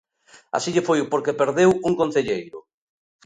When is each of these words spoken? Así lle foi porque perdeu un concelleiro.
Así 0.57 0.69
lle 0.71 0.87
foi 0.87 0.99
porque 1.11 1.37
perdeu 1.41 1.71
un 1.87 1.93
concelleiro. 2.01 2.59